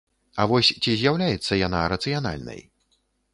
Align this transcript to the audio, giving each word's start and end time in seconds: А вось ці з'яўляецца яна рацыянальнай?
А 0.35 0.45
вось 0.51 0.71
ці 0.83 0.95
з'яўляецца 1.01 1.59
яна 1.67 1.83
рацыянальнай? 1.95 2.65